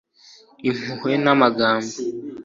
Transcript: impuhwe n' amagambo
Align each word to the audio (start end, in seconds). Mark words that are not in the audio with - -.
impuhwe 0.69 1.11
n' 1.23 1.29
amagambo 1.33 1.95